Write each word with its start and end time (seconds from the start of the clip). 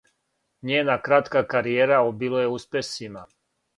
Њена 0.69 0.95
кратка 1.07 1.43
каријера 1.53 1.99
обилује 2.09 2.49
успесима. 2.57 3.27